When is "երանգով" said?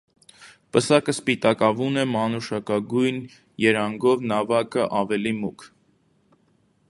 3.65-4.27